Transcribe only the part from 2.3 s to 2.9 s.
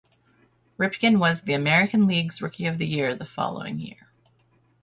Rookie of the